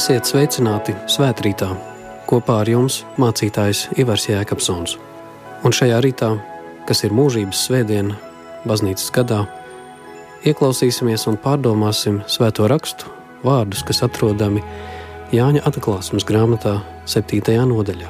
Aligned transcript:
Esiet 0.00 0.24
sveicināti 0.24 0.94
svētkrītā. 1.12 1.66
Kopā 2.24 2.54
ar 2.62 2.68
jums 2.70 3.02
mācītājs 3.20 3.82
Ivars 4.00 4.22
Jēkabsons. 4.30 4.94
Un 5.66 5.74
šajā 5.76 5.98
rītā, 6.00 6.30
kas 6.88 7.04
ir 7.04 7.12
mūžības 7.12 7.66
svētdiena, 7.66 8.16
baznīcas 8.64 9.10
gadā, 9.12 9.42
ieklausīsimies 10.48 11.26
un 11.28 11.36
pārdomāsim 11.44 12.22
svēto 12.32 12.70
rakstu 12.72 13.12
vārdus, 13.44 13.84
kas 13.84 14.00
atrodami 14.06 14.64
Jāņa 15.36 15.66
atklāsmes 15.68 16.24
grāmatā, 16.24 16.78
7. 17.04 17.60
nodaļā. 17.68 18.08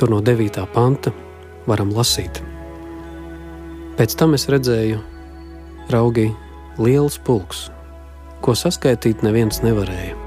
Tur 0.00 0.16
no 0.16 0.24
9. 0.24 0.64
panta 0.72 1.12
varam 1.68 1.92
lasīt. 1.92 2.40
Pēc 4.00 4.16
tam 4.16 4.38
es 4.38 4.48
redzēju, 4.48 5.02
raugi 5.92 6.30
liels 6.80 7.20
pulks, 7.20 7.66
ko 8.40 8.56
saskaitīt 8.56 9.26
neviens 9.26 9.60
nevarēja 9.66 10.24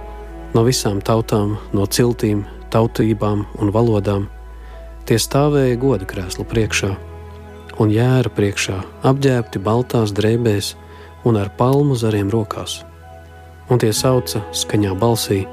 no 0.53 0.63
visām 0.65 1.01
tautām, 1.05 1.57
no 1.73 1.85
ciltīm, 1.85 2.45
tautībām 2.73 3.45
un 3.59 3.71
valodām. 3.73 4.27
Tie 5.05 5.17
stāvēja 5.21 5.77
goda 5.81 6.07
krēsla 6.09 6.45
priekšā 6.49 6.91
un 7.79 7.93
jēra 7.93 8.31
priekšā, 8.35 8.77
apģērbti 9.07 9.61
baltās 9.63 10.13
drēbēs 10.15 10.73
un 11.29 11.39
ar 11.39 11.53
palmu 11.57 11.95
zariem 11.95 12.29
rokās. 12.33 12.81
Un 13.69 13.79
tie 13.79 13.93
sauca 13.93 14.43
skaņā 14.51 14.95
balsī: 14.99 15.45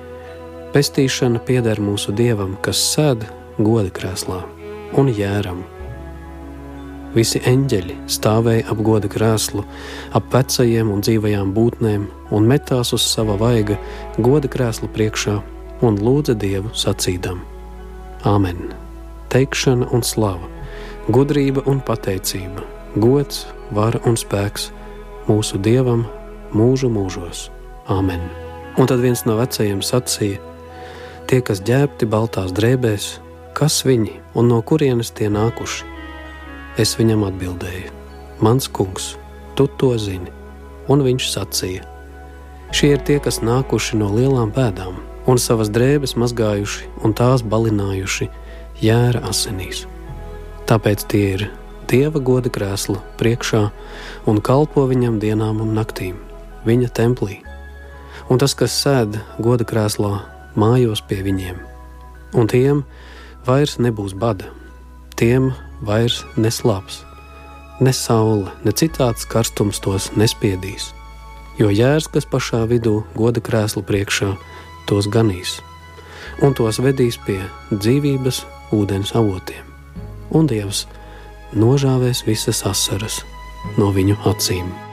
Pestīšana 0.73 1.45
pieder 1.47 1.81
mūsu 1.81 2.13
dievam, 2.17 2.57
kas 2.61 2.83
sēž 2.97 3.29
goda 3.59 3.93
krēslā 3.93 4.43
un 4.97 5.09
jēram 5.13 5.65
Visi 7.17 7.41
eņģeļi 7.49 7.95
stāvēja 8.13 8.67
ap 8.69 8.81
goda 8.85 9.09
krēslu, 9.09 9.63
ap 10.13 10.27
vecajiem 10.35 10.91
un 10.93 11.01
dzīvajām 11.01 11.55
būtnēm 11.57 12.03
un 12.37 12.49
metās 12.51 12.93
uz 12.93 13.07
sava 13.09 13.39
vaiga 13.41 13.79
goda 14.21 14.51
krēslu 14.53 14.91
priekšā 14.93 15.39
un 15.87 15.97
lūdza 15.97 16.37
Dievu 16.37 16.75
sacīdam: 16.77 17.41
Āmen! 18.29 18.69
Teikšana 19.33 19.89
un 19.97 20.05
slava, 20.05 20.51
gudrība 21.09 21.65
un 21.67 21.81
pateicība, 21.81 22.63
gods, 23.01 23.47
vara 23.73 23.99
un 24.05 24.21
spēks 24.21 24.69
mūsu 25.27 25.57
Dievam 25.65 26.05
mūžu 26.53 26.93
mūžos. 26.93 27.49
Āmen! 27.89 28.29
Un 28.77 28.93
tad 28.93 29.01
viens 29.01 29.25
no 29.25 29.41
vecajiem 29.41 29.81
sacīja: 29.81 30.37
Tie, 31.27 31.41
kas 31.41 31.65
ģērbti 31.65 32.13
baltās 32.13 32.53
drēbēs, 32.53 33.11
kas 33.57 33.87
viņi 33.89 34.21
un 34.37 34.53
no 34.53 34.61
kurienes 34.61 35.17
tie 35.17 35.33
nākuši? 35.33 35.96
Es 36.77 36.97
viņam 36.99 37.25
atbildēju: 37.31 37.93
Mans 38.45 38.69
kungs, 38.69 39.15
tu 39.57 39.69
to 39.81 39.95
zini. 39.99 40.33
Un 40.93 41.03
viņš 41.03 41.29
sacīja: 41.33 41.85
Šie 42.71 42.93
ir 42.95 43.05
tie, 43.07 43.19
kas 43.23 43.41
nākuši 43.41 43.99
no 43.99 44.11
lielām 44.13 44.53
pēdām 44.55 44.99
un 45.27 45.41
savas 45.43 45.71
drēbes 45.73 46.15
mazgājuši 46.21 46.91
un 47.05 47.15
tās 47.17 47.43
balinājuši 47.43 48.29
jēra 48.83 49.25
asinīs. 49.31 49.87
Tāpēc 50.67 51.07
tie 51.11 51.25
ir 51.37 51.47
Dieva 51.87 52.19
goda 52.19 52.51
krēsla 52.51 52.99
priekšā 53.15 53.61
un 54.27 54.41
kalpo 54.43 54.89
viņam 54.91 55.21
dienām 55.23 55.61
un 55.63 55.71
naktīm, 55.77 56.17
viņa 56.67 56.89
templī. 56.99 57.37
Un 58.27 58.43
tas, 58.43 58.57
kas 58.59 58.75
sēž 58.75 59.21
goda 59.39 59.63
krēslā, 59.63 60.25
mājos 60.59 61.05
pie 61.07 61.21
viņiem, 61.23 61.61
un 62.35 62.51
tiem 62.51 62.83
vairs 63.47 63.77
nebūs 63.79 64.17
bada, 64.19 64.51
tiem 65.17 65.53
vairs 65.85 66.25
neslāps. 66.37 67.03
Ne 67.81 67.93
saule, 67.93 68.53
ne 68.65 68.73
citāds 68.73 69.27
karstums 69.29 69.81
tos 69.85 70.11
nespiedīs, 70.17 70.93
jo 71.61 71.69
jērs, 71.69 72.09
kas 72.09 72.29
pašā 72.29 72.65
vidū 72.71 73.03
goda 73.17 73.43
krēslu 73.45 73.85
priekšā, 73.85 74.33
tos 74.89 75.09
ganīs 75.13 75.59
un 76.43 76.55
tos 76.57 76.81
vedīs 76.83 77.19
pie 77.27 77.39
dzīvības 77.73 78.43
ūdens 78.77 79.15
avotiem, 79.17 79.65
un 80.37 80.49
Dievs 80.51 80.85
nožāvēs 81.57 82.25
visas 82.27 82.65
asaras 82.69 83.23
no 83.79 83.93
viņu 83.95 84.19
acīm. 84.29 84.86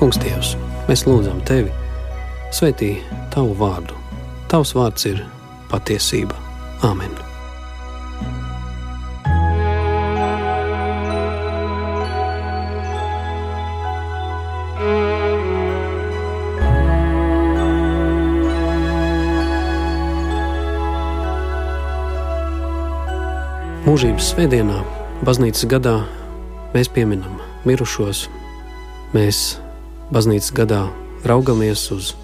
Kungs, 0.00 0.16
Dievs, 0.16 0.54
mēs 0.88 1.02
lūdzam 1.04 1.42
Tevi, 1.44 1.68
svētī 2.56 2.94
Tavu 3.34 3.52
vārdu. 3.60 3.92
Tavs 4.48 4.72
vārds 4.72 5.04
ir 5.10 5.20
patiesība. 5.68 6.32
Āmen! 6.88 7.12
Mūžības 23.84 24.32
svētdienā, 24.32 24.80
baznīcas 25.28 25.68
gadā, 25.68 25.98
mēs 26.72 26.88
pieminam 26.88 27.42
mirušos, 27.68 28.30
mēs 29.12 29.58
baznīcas 30.10 30.50
gadā 30.54 30.80
raugamies 31.26 31.84
uz 31.94 32.14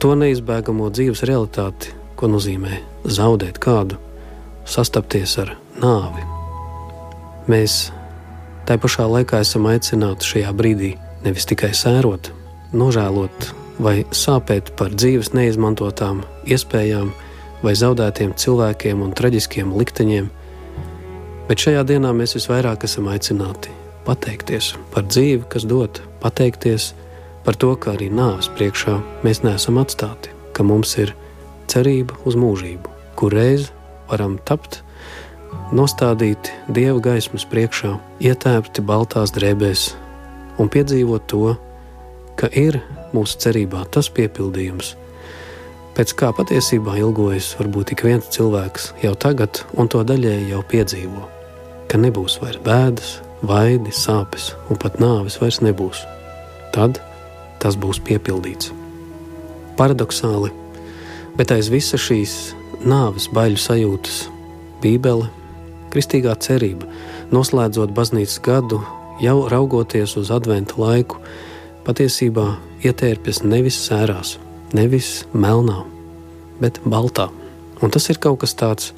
to 0.00 0.14
neizbēgamo 0.16 0.88
dzīves 0.92 1.24
realitāti, 1.28 1.92
ko 2.16 2.30
nozīmē 2.32 2.80
zaudēt 3.04 3.60
kādu, 3.60 3.98
sastapties 4.68 5.36
ar 5.42 5.52
nāvi. 5.82 6.24
Mēs 7.50 7.90
tā 8.66 8.78
pašā 8.80 9.06
laikā 9.10 9.42
esam 9.44 9.68
aicināti 9.70 10.32
šajā 10.32 10.54
brīdī 10.56 10.94
nevis 11.24 11.46
tikai 11.48 11.72
sērot, 11.76 12.32
nožēlot 12.72 13.52
vai 13.82 14.00
sāpēt 14.16 14.72
par 14.78 14.96
dzīves 14.96 15.34
neizmantotām 15.36 16.24
iespējām 16.48 17.12
vai 17.62 17.76
zaudētiem 17.76 18.32
cilvēkiem 18.36 19.02
un 19.04 19.14
traģiskiem 19.16 19.72
likteņiem, 19.76 20.28
bet 21.48 21.62
šajā 21.62 21.84
dienā 21.92 22.12
mēs 22.16 22.36
visvairāk 22.38 22.88
esam 22.88 23.10
aicināti 23.12 23.72
pateikties 24.06 24.72
par 24.94 25.04
dzīvi, 25.08 25.44
kas 25.52 25.66
dod, 25.68 26.00
pateikties 26.22 26.92
par 26.94 27.05
par 27.46 27.54
to, 27.54 27.70
ka 27.78 27.94
arī 27.94 28.10
nāves 28.10 28.50
priekšā 28.58 28.96
mēs 29.22 29.44
neesam 29.46 29.78
atstāti, 29.78 30.34
ka 30.52 30.66
mums 30.66 30.96
ir 30.98 31.14
cerība 31.70 32.18
uz 32.26 32.34
mūžību, 32.38 32.90
kur 33.14 33.34
reiz 33.38 33.70
varam 34.10 34.36
tapt 34.48 34.80
nostādīti 35.74 36.52
dieva 36.68 36.98
gaismas 37.02 37.46
priekšā, 37.48 37.94
ietēpti 38.26 38.82
baltās 38.86 39.32
drēbēs 39.36 39.86
un 40.58 40.70
piedzīvot 40.72 41.26
to, 41.30 41.54
ka 42.36 42.50
ir 42.50 42.80
mūsu 43.14 43.38
cerībā 43.46 43.86
tas 43.94 44.10
piepildījums, 44.12 44.94
pēc 45.96 46.12
kā 46.18 46.32
patiesībā 46.36 46.98
ilgojas 47.00 47.54
varbūt 47.60 47.94
ik 47.94 48.04
viens 48.06 48.28
cilvēks 48.34 48.92
jau 49.04 49.14
tagad, 49.14 49.62
un 49.78 49.88
to 49.88 50.02
daļēji 50.06 50.50
jau 50.52 50.62
piedzīvo, 50.72 51.24
ka 51.88 52.00
nebūs 52.02 52.40
vairs 52.42 52.62
bēdas, 52.66 53.18
vaidi, 53.46 53.94
sāpes 53.94 54.52
un 54.70 54.80
pat 54.82 54.98
nāves 55.02 55.38
vairs 55.40 55.62
nebūs. 55.64 56.02
Tad 56.74 57.00
tas 57.62 57.76
būs 57.80 58.00
piepildīts. 58.04 58.72
Paradoxāli, 59.76 60.52
bet 61.36 61.52
aiz 61.52 61.68
visa 61.72 61.98
šīs 62.00 62.54
nāves 62.84 63.28
baiļu 63.32 63.60
sajūtas, 63.60 64.22
Bībele, 64.82 65.30
kristīgā 65.92 66.34
cerība, 66.44 66.88
noslēdzot 67.32 67.94
baznīcas 67.96 68.38
gadu, 68.44 68.82
jau 69.20 69.38
raugoties 69.50 70.16
uz 70.20 70.30
adventu 70.34 70.82
laiku, 70.82 71.20
patiesībā 71.86 72.46
ietērpjas 72.84 73.42
nevis 73.46 73.78
sērās, 73.86 74.36
nevis 74.76 75.24
melnā, 75.32 75.82
bet 76.60 76.80
baltā. 76.84 77.30
Un 77.82 77.92
tas 77.92 78.08
ir 78.12 78.20
kaut 78.20 78.40
kas 78.44 78.56
tāds, 78.56 78.92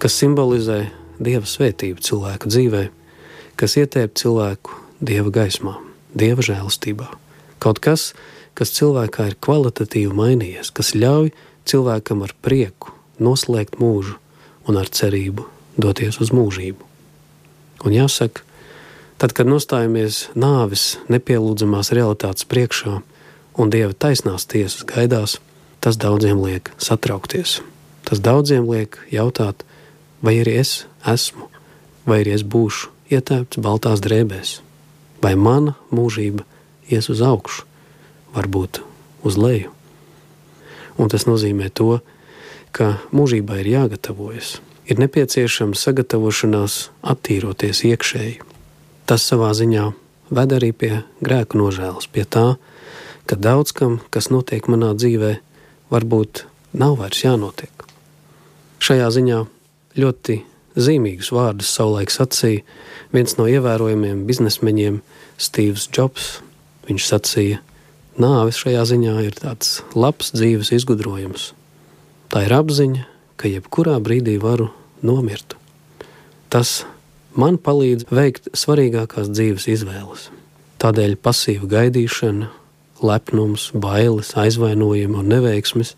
kas 0.00 0.16
simbolizē 0.16 0.86
dieva 1.20 1.48
svētību 1.48 2.04
cilvēku 2.04 2.52
dzīvē, 2.52 2.86
kas 3.56 3.76
ietērp 3.80 4.16
cilvēku 4.20 4.80
dieva 5.00 5.32
gaismā, 5.32 5.76
dieva 6.16 6.44
žēlastībā. 6.44 7.08
Kaut 7.62 7.80
kas, 7.82 8.12
kas 8.56 8.72
cilvēkā 8.76 9.30
ir 9.30 9.38
kvalitatīvi 9.42 10.12
mainījies, 10.16 10.72
kas 10.72 10.94
ļauj 10.96 11.32
cilvēkam 11.68 12.22
ar 12.26 12.34
prieku 12.42 12.92
noslēgt 13.22 13.78
mūžu 13.80 14.16
un 14.68 14.78
ar 14.80 14.90
cerību 14.92 15.46
doties 15.80 16.20
uz 16.20 16.32
mūžību. 16.34 16.84
Un 17.86 17.94
jāsaka, 17.94 18.42
tad, 19.20 19.32
kad 19.36 19.48
nostājamies 19.48 20.26
nāves 20.36 20.96
nepielūdzamās 21.12 21.92
realitātes 21.96 22.48
priekšā 22.48 23.00
un 23.56 23.72
dieva 23.72 23.92
taisnās 23.92 24.48
tiesas 24.48 24.84
gaidās, 24.88 25.38
tas 25.80 25.98
daudziem 26.00 26.40
liek 26.42 26.72
satraukties. 26.82 27.60
Tas 28.06 28.22
daudziem 28.22 28.68
liek 28.70 28.98
jautāt, 29.10 29.64
vai 30.22 30.38
arī 30.42 30.60
es 30.62 30.84
esmu, 31.06 31.48
vai 32.06 32.22
arī 32.22 32.36
es 32.36 32.44
būšu 32.46 32.92
ietēpts 33.10 33.60
baltās 33.62 34.02
drēbēs, 34.02 34.60
vai 35.22 35.34
mana 35.38 35.76
mūžība 35.94 36.46
ies 36.92 37.08
uz 37.12 37.22
augšu, 37.24 37.64
varbūt 38.36 38.82
uz 39.26 39.38
leju. 39.40 39.72
Un 40.96 41.10
tas 41.12 41.26
nozīmē 41.28 41.68
to, 41.76 42.00
ka 42.72 42.96
mūžībā 43.12 43.60
ir 43.60 43.72
jāgatavojas, 43.72 44.58
ir 44.88 45.00
nepieciešama 45.02 45.76
sagatavošanās 45.76 46.78
attīroties 47.04 47.84
iekšēji. 47.90 48.40
Tas 49.06 49.26
savā 49.26 49.52
ziņā 49.56 49.90
ved 50.30 50.56
arī 50.56 50.72
pie 50.72 50.92
grēku 51.22 51.58
nožēlas, 51.60 52.08
pie 52.10 52.24
tā, 52.24 52.56
ka 53.26 53.38
daudz 53.38 53.74
kam, 53.76 54.00
kas 54.10 54.30
notiek 54.30 54.66
manā 54.70 54.94
dzīvē, 54.98 55.36
varbūt 55.92 56.46
nav 56.76 56.98
vairs 57.00 57.22
jānotiek. 57.24 57.72
Šajā 58.82 59.08
ziņā 59.14 59.38
ļoti 59.98 60.40
zīmīgus 60.76 61.32
vārdus 61.32 61.70
savulaik 61.72 62.12
sacīja 62.12 62.64
viens 63.14 63.36
no 63.38 63.46
ievērojamiem 63.50 64.26
biznesmeņiem, 64.28 65.00
Steve's 65.40 65.88
Jobs. 65.92 66.40
Viņš 66.86 67.06
sacīja, 67.10 67.60
nāves 68.20 68.58
šajā 68.62 68.84
ziņā 68.92 69.14
ir 69.26 69.38
tāds 69.38 69.80
labs 69.98 70.32
dzīves 70.36 70.72
izgudrojums. 70.76 71.50
Tā 72.30 72.44
ir 72.46 72.54
apziņa, 72.56 73.06
ka 73.36 73.50
jebkurā 73.50 73.96
brīdī 74.02 74.36
varu 74.42 74.70
nomirt. 75.02 75.56
Tas 76.50 76.84
man 77.36 77.58
palīdz 77.58 78.08
veikt 78.10 78.50
svarīgākās 78.56 79.30
dzīves 79.32 79.68
izvēles. 79.72 80.30
Tādēļ 80.82 81.16
pasīva 81.24 81.68
gaidīšana, 81.72 82.50
lepnums, 83.04 83.70
bailes, 83.74 84.32
aizvainojumi 84.38 85.20
un 85.20 85.30
neveiksmes 85.32 85.94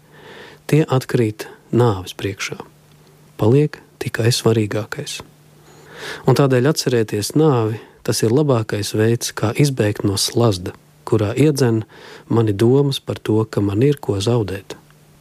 tie 0.71 0.85
atkrīt 0.85 1.47
nāves 1.73 2.15
priekšā. 2.19 2.59
Paliek 3.39 3.81
tikai 4.03 4.33
svarīgākais. 4.35 5.21
Un 6.31 6.39
tādēļ 6.39 6.71
atcerēties 6.71 7.35
nāvi, 7.39 7.81
tas 8.09 8.23
ir 8.25 8.33
labākais 8.33 8.95
veids, 8.97 9.35
kā 9.37 9.51
izbēgt 9.53 10.07
no 10.09 10.17
slazda, 10.17 10.73
kurā 11.05 11.35
iedzen 11.37 11.83
mani 12.33 12.55
domas 12.57 13.03
par 13.05 13.19
to, 13.21 13.43
ka 13.45 13.61
man 13.61 13.83
ir 13.85 13.99
ko 14.01 14.17
zaudēt. 14.25 14.79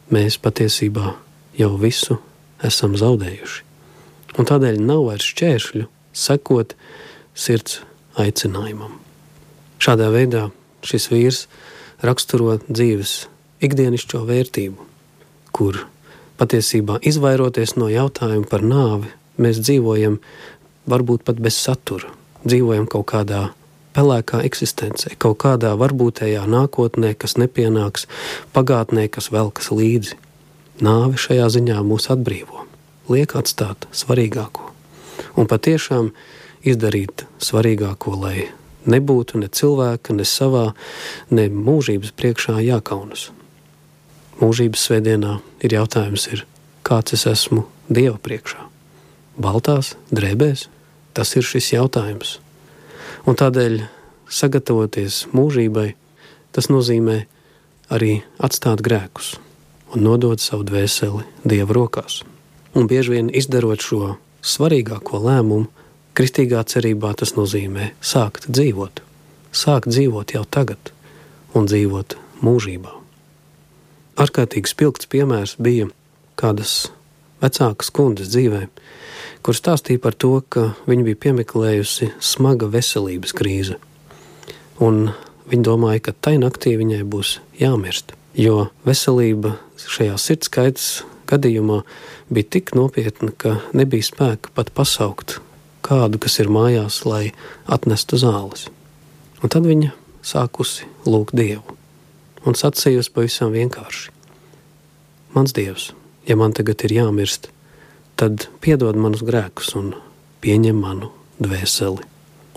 Mēs 0.08 0.38
patiesībā 0.40 1.10
jau 1.60 1.68
visu 1.76 2.16
esam 2.64 2.94
zaudējuši. 2.96 3.66
Un 4.40 4.48
tādēļ 4.48 4.80
nav 4.80 5.04
vairs 5.10 5.28
šķēršļu 5.34 5.84
sekot 6.16 6.72
sirds 7.36 7.82
aicinājumam. 8.16 8.94
Šādā 9.84 10.08
veidā 10.14 10.46
šis 10.88 11.10
vīrs 11.12 11.44
raksturo 12.00 12.56
dzīves 12.70 13.26
ikdienišķo 13.68 14.22
vērtību, 14.30 14.86
kur 15.52 15.82
patiesībā 16.40 17.02
izvairoties 17.04 17.76
no 17.76 17.90
jautājuma 17.92 18.48
par 18.48 18.64
nāvi, 18.64 19.12
mēs 19.36 19.60
dzīvojam 19.60 20.16
varbūt 20.88 21.28
pat 21.28 21.42
bez 21.42 21.60
satura, 21.60 22.16
dzīvojam 22.46 22.86
kaut 22.90 23.08
kādā 23.12 23.42
pelēkā 23.96 24.44
eksistencē, 24.46 25.16
kaut 25.18 25.40
kādā 25.42 25.74
varbūtējā 25.80 26.44
nākotnē, 26.46 27.14
kas 27.18 27.38
nepienāks, 27.40 28.06
pagātnē, 28.54 29.08
kas 29.10 29.32
velkas 29.34 29.72
līdzi. 29.74 30.18
Nāve 30.84 31.18
šajā 31.18 31.48
ziņā 31.56 31.80
mūs 31.82 32.06
atbrīvo, 32.14 32.62
liek 33.10 33.34
atstāt 33.38 33.88
svarīgāko 33.90 34.68
un 35.38 35.48
patiešām 35.50 36.12
izdarīt 36.66 37.24
svarīgāko, 37.42 38.14
lai 38.18 38.48
nebūtu 38.88 39.42
ne 39.42 39.48
cilvēka, 39.50 40.14
ne 40.14 40.26
savā, 40.26 40.72
ne 41.30 41.48
mūžības 41.52 42.14
priekšā 42.18 42.58
jākaunas. 42.64 43.28
Mūžības 44.38 44.86
svētdienā 44.86 45.38
ir 45.66 45.74
jautājums, 45.74 46.28
ir, 46.30 46.46
kāds 46.86 47.16
es 47.18 47.26
esmu 47.26 47.66
Dieva 47.88 48.18
priekšā. 48.20 48.66
Baltās 49.40 49.94
drēbēs 50.12 50.66
tas 51.16 51.34
ir 51.36 51.46
šis 51.46 51.72
jautājums. 51.74 52.38
Un 53.28 53.36
tādēļ 53.38 53.82
sagatavoties 54.28 55.26
mūžībai, 55.34 55.92
tas 56.52 56.70
nozīmē 56.72 57.22
arī 57.92 58.22
atstāt 58.38 58.82
grēkus 58.84 59.36
un 59.94 60.04
nodot 60.04 60.40
savu 60.40 60.66
dvēseli 60.68 61.24
Dieva 61.48 61.74
rokās. 61.76 62.22
Un 62.76 62.88
bieži 62.88 63.16
vien 63.16 63.30
izdarot 63.32 63.82
šo 63.82 64.16
svarīgāko 64.44 65.20
lēmumu, 65.24 65.68
Kristīgā 66.18 66.64
cerībā 66.66 67.12
tas 67.14 67.36
nozīmē 67.36 67.92
sākt 68.02 68.48
dzīvot, 68.50 69.00
sākt 69.54 69.86
dzīvot 69.86 70.34
jau 70.34 70.42
tagad 70.50 70.90
un 71.54 71.68
dzīvot 71.70 72.16
mūžībā. 72.42 72.90
Ārkārtīgi 74.18 74.66
spilgts 74.66 75.06
piemērs 75.06 75.54
bija 75.62 75.86
kādas 76.34 76.88
vecākas 77.42 77.90
kundzes 77.94 78.30
dzīvē, 78.32 78.66
kur 79.42 79.56
stāstīja 79.56 80.02
par 80.02 80.16
to, 80.18 80.38
ka 80.48 80.72
viņa 80.88 81.06
bija 81.06 81.22
piemeklējusi 81.26 82.12
smaga 82.20 82.68
veselības 82.72 83.34
krīze. 83.36 83.78
Un 84.82 85.10
viņa 85.50 85.66
domāja, 85.66 86.08
ka 86.08 86.14
tai 86.14 86.36
naktī 86.42 86.76
viņai 86.78 87.02
būs 87.08 87.38
jāmirst, 87.60 88.14
jo 88.38 88.68
veselība 88.86 89.56
šajā 89.78 90.18
sirdskaitas 90.20 90.88
gadījumā 91.28 91.82
bija 92.32 92.50
tik 92.56 92.74
nopietna, 92.78 93.32
ka 93.36 93.58
nebija 93.76 94.06
spēka 94.06 94.52
pat 94.54 94.72
pasaukt 94.74 95.38
kādu, 95.84 96.20
kas 96.20 96.38
ir 96.42 96.52
mājās, 96.52 97.02
lai 97.08 97.32
atnestu 97.66 98.20
zāles. 98.20 98.68
Un 99.42 99.52
tad 99.52 99.66
viņa 99.68 99.92
sākusi 100.26 100.88
lūgt 101.06 101.36
Dievu 101.38 101.78
un 102.46 102.56
sacījusi 102.58 103.12
pavisam 103.14 103.52
vienkārši: 103.54 104.12
Mans 105.34 105.54
Dievs, 105.56 105.92
ja 106.28 106.36
man 106.36 106.54
tagad 106.56 106.84
ir 106.86 106.94
jāmirst, 107.00 107.48
tad 108.20 108.48
piedod 108.60 108.98
manus 109.00 109.24
grēkus 109.26 109.74
un 109.78 109.94
pieņem 110.44 110.78
manu 110.78 111.10
dvēseli, 111.42 112.04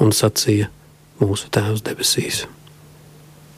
un 0.02 0.14
sacīja 0.16 0.70
mūsu 1.22 1.50
Tēvs 1.54 1.86
debesīs. 1.86 2.46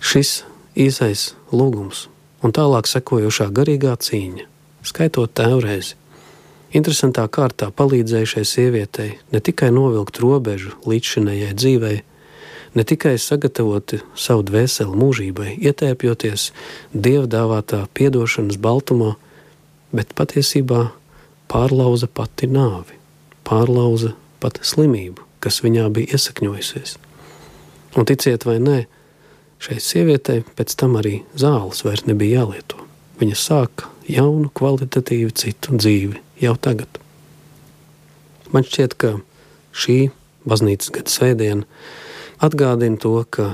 Šis 0.03 0.43
īsais 0.75 1.31
lūgums 1.51 2.07
un 2.43 2.55
tālāk 2.55 2.87
sekojošā 2.91 3.49
garīgā 3.55 3.95
cīņa, 3.99 4.47
skaitot 4.83 5.35
tēvreizi, 5.39 5.95
Interesantā 6.73 7.27
kārtā 7.29 7.67
palīdzēja 7.69 8.29
šai 8.31 8.43
sievietei 8.49 9.11
ne 9.29 9.39
tikai 9.45 9.69
novilkt 9.69 10.17
robežu 10.23 10.71
līdzšinējai 10.89 11.51
dzīvei, 11.53 11.99
ne 12.73 12.85
tikai 12.89 13.13
sagatavot 13.21 13.93
savu 14.17 14.45
dvēseli 14.47 14.97
mūžībai, 14.97 15.51
ietēpjoties 15.61 16.47
dieva 16.93 17.27
dāvātā 17.29 17.83
atdošanas 17.85 18.57
baltumā, 18.57 19.11
bet 19.93 20.13
patiesībā 20.17 20.87
pārlauza 21.51 22.09
pati 22.09 22.49
nāvi, 22.49 22.97
pārlauza 23.47 24.13
pat 24.43 24.59
slimību, 24.65 25.21
kas 25.43 25.61
viņā 25.63 25.87
bija 25.93 26.17
iesakņojusies. 26.17 26.97
Un 27.99 28.07
ticiet 28.09 28.47
vai 28.49 28.57
nē, 28.63 28.79
šai 29.61 29.77
sievietei 29.83 30.41
pēc 30.57 30.73
tam 30.79 30.97
arī 30.99 31.19
zāles 31.39 31.83
vairs 31.85 32.07
nebija 32.09 32.41
jālieto. 32.41 32.81
Viņa 33.21 33.37
sāka 33.37 33.91
jaunu, 34.09 34.49
kvalitatīvu 34.57 35.31
citu 35.37 35.77
dzīvi 35.77 36.19
jau 36.41 36.55
tagad. 36.57 36.99
Man 38.53 38.65
šķiet, 38.65 38.97
ka 38.97 39.15
šī 39.73 40.09
baznīcas 40.49 40.91
gada 40.93 41.13
svētdiena 41.13 41.67
atgādina 42.43 42.99
to, 42.99 43.15
ka 43.29 43.53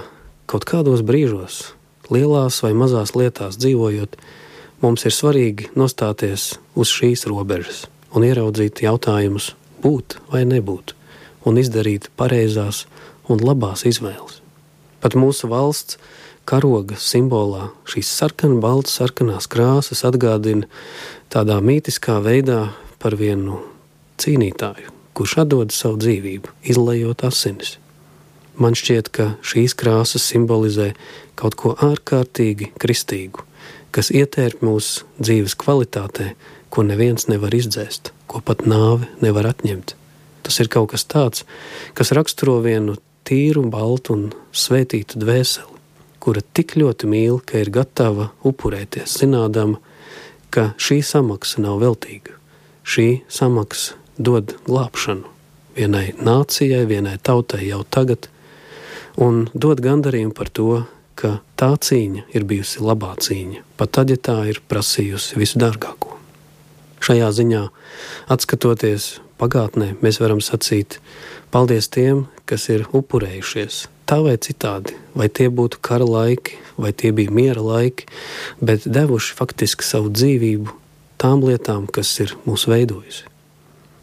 kaut 0.49 0.65
kādos 0.67 1.03
brīžos, 1.05 1.61
lielās 2.09 2.57
vai 2.65 2.73
mazās 2.77 3.13
lietās 3.17 3.59
dzīvojot, 3.61 4.17
mums 4.81 5.05
ir 5.07 5.15
svarīgi 5.15 5.69
nostāties 5.79 6.53
uz 6.79 6.91
šīs 6.93 7.25
robežas 7.29 7.85
un 8.15 8.25
ieraudzīt 8.25 8.81
jautājumus, 8.83 9.53
būt 9.83 10.17
vai 10.31 10.45
nebūt, 10.47 10.95
un 11.45 11.59
izdarīt 11.61 12.09
pareizās 12.19 12.85
un 13.29 13.41
labās 13.43 13.85
izvēles. 13.87 14.39
Pat 14.99 15.15
mūsu 15.15 15.47
valsts 15.51 15.99
karoga 16.49 16.97
simbolā 16.99 17.69
šīs 17.89 18.09
sarkanbaltas, 18.19 18.95
sarkanās 18.99 19.47
krāsas 19.51 20.03
atgādina 20.07 20.67
tādā 21.31 21.59
mītiskā 21.63 22.17
veidā 22.25 22.71
par 22.99 23.15
vienu 23.19 23.59
cīnītāju, 24.19 24.95
kurš 25.15 25.37
atdod 25.45 25.75
savu 25.75 25.99
dzīvību, 26.01 26.55
izlējot 26.73 27.23
asinis. 27.27 27.77
Man 28.59 28.75
šķiet, 28.75 29.11
ka 29.15 29.29
šīs 29.45 29.75
krāsas 29.79 30.25
simbolizē 30.33 30.89
kaut 31.39 31.55
ko 31.55 31.77
ārkārtīgi 31.79 32.73
kristīgu, 32.81 33.45
kas 33.95 34.11
ietērp 34.15 34.63
mūsu 34.65 35.07
dzīves 35.19 35.55
kvalitātē, 35.59 36.33
ko 36.69 36.85
neviens 36.85 37.27
nevar 37.29 37.55
izdzēst, 37.55 38.13
ko 38.29 38.41
pat 38.45 38.65
nāve 38.69 39.09
nevar 39.23 39.49
atņemt. 39.49 39.95
Tas 40.45 40.59
ir 40.61 40.69
kaut 40.71 40.91
kas 40.93 41.05
tāds, 41.09 41.45
kas 41.97 42.13
raksturo 42.15 42.59
vienu 42.65 42.97
tīru, 43.27 43.65
baltu 43.69 44.15
un 44.15 44.27
svētītu 44.53 45.19
dvēseli, 45.21 45.79
kura 46.19 46.43
tik 46.53 46.75
ļoti 46.79 47.09
mīl, 47.09 47.39
ka 47.45 47.61
ir 47.61 47.71
gatava 47.73 48.29
upurēties, 48.45 49.19
zinādama, 49.21 49.79
ka 50.49 50.71
šī 50.81 51.01
samaksa 51.05 51.61
nav 51.63 51.81
veltīga. 51.83 52.35
Šī 52.83 53.21
samaksa 53.29 53.97
dod 54.17 54.55
glābšanu 54.65 55.27
vienai 55.77 56.09
nācijai, 56.17 56.85
vienai 56.89 57.17
tautai 57.23 57.67
jau 57.69 57.83
tagad, 57.87 58.27
un 59.15 59.47
dod 59.53 59.81
gandarījumu 59.83 60.35
par 60.35 60.49
to, 60.49 60.83
ka 61.19 61.39
tā 61.59 61.73
cīņa 61.75 62.29
ir 62.35 62.45
bijusi 62.47 62.83
labā 62.83 63.11
cīņa, 63.19 63.63
pat 63.79 63.91
tad, 63.97 64.13
ja 64.13 64.19
tā 64.29 64.37
ir 64.51 64.61
prasījusi 64.71 65.39
visu 65.39 65.59
dārgāko. 65.59 66.15
Šajā 67.03 67.29
ziņā, 67.35 67.63
skatoties 68.31 69.19
pagātnē, 69.39 69.93
mēs 70.03 70.19
varam 70.23 70.39
sacīt 70.43 70.99
paldies 71.51 71.91
tiem, 71.91 72.27
kas 72.47 72.69
ir 72.71 72.87
upurējušies. 72.95 73.87
Tā 74.09 74.19
vai 74.25 74.35
citādi, 74.41 74.95
vai 75.13 75.29
tie 75.29 75.51
būtu 75.53 75.79
kara 75.85 76.07
laiki, 76.07 76.57
vai 76.81 76.91
tie 76.97 77.11
bija 77.15 77.31
miera 77.35 77.61
laiki, 77.61 78.07
bet 78.63 78.87
devuši 78.89 79.35
faktiski 79.37 79.85
savu 79.85 80.09
dzīvību 80.09 80.73
tām 81.21 81.43
lietām, 81.45 81.85
kas 81.85 82.15
ir 82.23 82.33
mūs 82.47 82.65
veidojusi. 82.71 83.27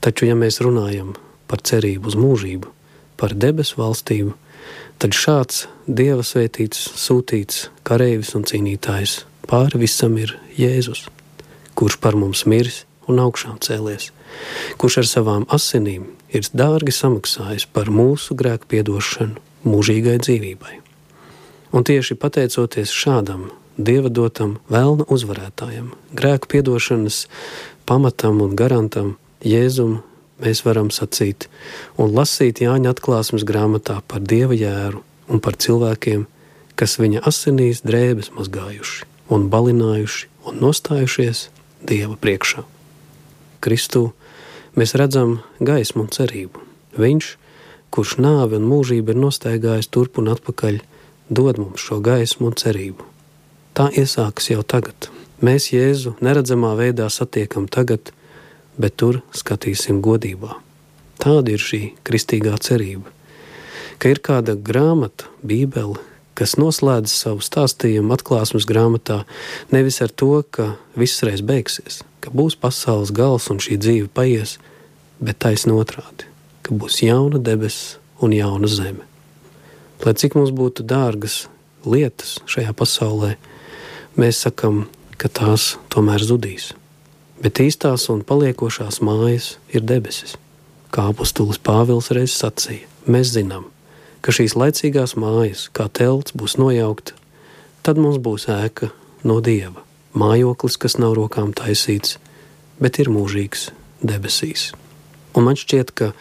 Taču, 0.04 0.28
ja 0.28 0.37
mēs 0.38 0.61
runājam 0.62 1.16
par 1.50 1.64
cerību 1.66 2.12
uz 2.12 2.16
mūžību, 2.20 2.70
par 3.18 3.35
debesu 3.35 3.80
valstību, 3.80 4.37
tad 5.02 5.16
šāds 5.16 5.66
dieva 5.86 6.24
svētīts, 6.24 6.90
sūtīts 6.96 7.68
kareivis 7.86 8.34
un 8.38 8.46
cīnītājs 8.48 9.24
pāri 9.46 9.82
visam 9.84 10.16
ir 10.20 10.36
Jēzus, 10.56 11.06
kurš 11.76 11.98
par 12.02 12.16
mums 12.18 12.46
miris 12.48 12.84
un 13.06 13.20
augšām 13.22 13.60
cēlies, 13.62 14.10
kurš 14.80 15.02
ar 15.02 15.10
savām 15.10 15.44
asinīm 15.52 16.08
ir 16.34 16.48
dārgi 16.56 16.94
samaksājis 16.94 17.68
par 17.72 17.92
mūsu 17.92 18.34
grēku 18.38 18.68
piedošanu 18.72 19.44
mūžīgai 19.66 20.18
dzīvībai. 20.22 20.80
Un 21.76 21.84
tieši 21.86 22.16
pateicoties 22.18 22.94
šādam 22.94 23.50
dieva 23.76 24.08
dotam 24.08 24.56
vēlna 24.72 25.06
uzvarētājam, 25.12 25.92
grēku 26.16 26.50
piedošanas 26.54 27.26
pamatam 27.86 28.42
un 28.44 28.56
garantam, 28.58 29.16
Jēzum, 29.46 30.00
mēs 30.42 30.62
varam 30.66 30.90
sacīt 30.94 31.48
un 32.00 32.14
lasīt 32.16 32.62
Jāņa 32.64 32.92
atklāsmes 32.94 33.46
grāmatā 33.48 34.00
par 34.08 34.24
dieva 34.24 34.56
jēru 34.56 35.02
un 35.32 35.42
par 35.42 35.56
cilvēkiem, 35.60 36.26
kas 36.76 36.98
viņa 37.00 37.24
asinīs 37.28 37.82
drēbes 37.86 38.32
mazgājuši 38.36 39.06
un 39.32 39.48
balinājuši 39.50 40.28
un 40.46 40.60
nostājušies 40.62 41.48
dieva 41.86 42.16
priekšā. 42.20 42.62
Kristū 43.64 44.10
mēs 44.78 44.94
redzam 44.98 45.40
gaismu 45.58 46.04
un 46.04 46.12
cerību. 46.12 46.62
Viņš, 47.00 47.32
kurš 47.90 48.16
nāvi 48.22 48.60
un 48.60 48.68
mūžību 48.68 49.14
ir 49.14 49.20
nostaigājis 49.20 49.90
turp 49.92 50.20
un 50.20 50.30
atpakaļ, 50.32 50.80
dod 51.28 51.58
mums 51.58 51.82
šo 51.82 51.98
gaismu 52.04 52.52
un 52.52 52.58
cerību. 52.60 53.08
Tā 53.76 53.90
iesākas 53.92 54.50
jau 54.52 54.62
tagad. 54.62 55.10
Mēs 55.44 55.68
Jēzu 55.72 56.14
neredzamā 56.24 56.72
veidā 56.78 57.08
satiekam 57.12 57.66
tagad, 57.68 58.12
bet 58.80 58.97
tur 59.00 59.23
skatīsim 59.37 60.02
godībā. 60.04 60.59
Tāda 61.23 61.54
ir 61.54 61.62
šī 61.62 61.80
kristīgā 62.06 62.56
cerība, 62.62 63.09
ka 63.99 64.12
ir 64.12 64.21
kāda 64.21 64.56
grāmata, 64.56 65.30
Bībele, 65.47 65.97
kas 66.37 66.59
noslēdz 66.61 67.12
savu 67.12 67.45
stāstījumu 67.45 68.12
atklāsmes 68.16 68.68
grāmatā 68.68 69.23
nevis 69.73 70.02
ar 70.04 70.12
to, 70.12 70.42
ka 70.50 70.75
viss 70.99 71.25
reiz 71.25 71.40
beigsies, 71.40 72.02
ka 72.21 72.35
būs 72.35 72.59
pasaules 72.61 73.14
gals 73.16 73.49
un 73.52 73.62
šī 73.62 73.80
dzīve 73.80 74.12
paies, 74.12 74.59
bet 75.23 75.40
taisn 75.40 75.73
otrādi, 75.73 76.28
ka 76.62 76.76
būs 76.76 77.00
jauna 77.06 77.40
debesis 77.40 77.97
un 78.21 78.37
jauna 78.37 78.68
zeme 78.68 79.06
lai 80.04 80.14
cik 80.18 80.37
mums 80.37 80.52
būtu 80.54 80.85
dārgas 80.87 81.47
lietas 81.87 82.37
šajā 82.50 82.75
pasaulē, 82.76 83.37
mēs 84.18 84.42
sakam, 84.45 84.85
ka 85.16 85.30
tās 85.33 85.76
tomēr 85.92 86.25
zudīs. 86.25 86.73
Bet 87.42 87.60
īstās 87.60 88.08
un 88.12 88.22
paliekošās 88.26 89.02
mājas 89.04 89.56
ir 89.74 89.84
debesis. 89.86 90.36
Kā 90.94 91.10
apustulis 91.10 91.60
Pāvils 91.60 92.10
reiz 92.14 92.32
sacīja, 92.36 92.86
mēs 93.10 93.34
zinām, 93.34 93.66
ka 94.24 94.32
šīs 94.32 94.56
laicīgās 94.56 95.16
mājas, 95.20 95.66
kā 95.76 95.88
telts, 95.92 96.32
būs 96.32 96.56
nojaukta, 96.60 97.12
tad 97.84 98.00
mums 98.00 98.18
būs 98.22 98.48
ēka 98.52 98.90
no 99.26 99.40
dieva, 99.44 99.84
mājoklis, 100.16 100.78
kas 100.80 100.96
nav 101.02 101.18
rokām 101.18 101.52
taisīts, 101.56 102.16
bet 102.80 103.00
ir 103.02 103.12
mūžīgs 103.12 103.68
debesīs. 104.00 104.70
Un 105.36 105.44
man 105.50 105.58
šķiet, 105.60 105.92
ka 105.92 106.14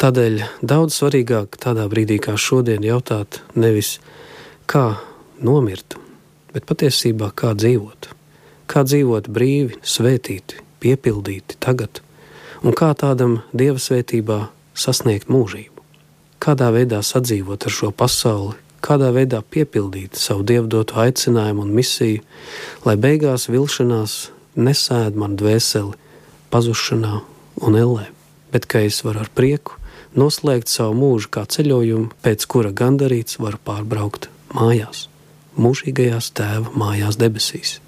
Tādēļ 0.00 0.38
daudz 0.64 0.94
svarīgāk 0.96 1.58
tādā 1.60 1.82
brīdī 1.92 2.16
kā 2.24 2.32
šodien 2.40 2.80
jautāt 2.86 3.42
nevis 3.52 3.98
kā 4.64 4.94
nomirt, 5.44 5.98
bet 6.54 6.64
patiesībā 6.64 7.28
kā 7.36 7.50
dzīvot. 7.52 8.08
Kā 8.70 8.84
dzīvot 8.86 9.26
brīvi, 9.34 9.80
svētīti, 9.82 10.60
piepildīti 10.78 11.56
tagad, 11.58 12.04
un 12.62 12.76
kā 12.76 12.92
tādam 12.94 13.40
dieva 13.50 13.80
svētībā 13.82 14.44
sasniegt 14.78 15.26
mūžību. 15.32 15.82
Kādā 16.40 16.70
veidā 16.70 17.00
sadzīvot 17.02 17.66
ar 17.66 17.74
šo 17.74 17.90
pasauli, 17.90 18.54
kādā 18.78 19.10
veidā 19.16 19.42
piepildīt 19.42 20.14
savu 20.16 20.46
dievdotu 20.46 21.00
aicinājumu 21.02 21.66
un 21.66 21.74
misiju, 21.74 22.22
lai 22.86 22.94
beigās 22.94 23.48
vilšanās 23.50 24.30
nesēd 24.54 25.18
man 25.18 25.34
dvēseli 25.40 25.98
pazušanā 26.54 27.20
un 27.66 27.82
ellē, 27.82 28.06
bet 28.54 28.70
ka 28.70 28.86
es 28.86 29.02
varu 29.04 29.26
ar 29.26 29.34
prieku 29.34 29.76
noslēgt 30.14 30.70
savu 30.70 30.94
mūžu 31.02 31.34
kā 31.34 31.44
ceļojumu, 31.46 32.10
pēc 32.22 32.46
kura 32.50 32.70
gandarīts 32.70 33.42
var 33.42 33.58
pārbraukt 33.66 34.30
mājās, 34.54 35.08
mūžīgajās 35.58 36.32
tēva 36.38 36.72
mājās 36.78 37.18
debesīs. 37.20 37.80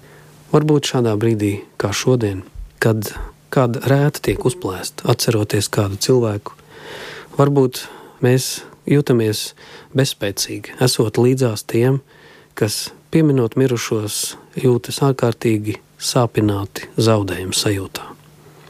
Varbūt 0.53 0.85
šādā 0.91 1.15
brīdī, 1.17 1.63
kā 1.81 1.89
šodien, 1.97 2.43
kad 2.77 3.07
kāda 3.49 3.79
rēta 3.89 4.21
tiek 4.27 4.43
uzplēsta, 4.45 5.07
atceroties 5.09 5.65
kādu 5.73 5.97
cilvēku, 5.97 6.53
varbūt 7.39 7.79
mēs 8.21 8.61
jūtamies 8.85 9.41
bezspēcīgi, 9.97 10.75
esot 10.77 11.17
līdzās 11.17 11.65
tiem, 11.65 12.03
kas, 12.53 12.91
pieminot 13.09 13.57
mirušos, 13.57 14.35
jūtas 14.61 15.01
ārkārtīgi 15.09 15.79
sāpināti 15.97 16.85
zaudējumu 17.01 17.57
sajūtā. 17.57 18.05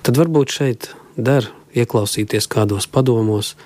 Tad 0.07 0.21
varbūt 0.23 0.55
šeit 0.55 0.89
der 1.19 1.49
ieklausīties 1.75 2.47
kādos 2.47 2.87
padomos, 2.87 3.57